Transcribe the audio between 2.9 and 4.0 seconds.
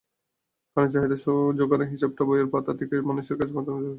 মানুষের কাছে পৌঁছানোটা জরুরি।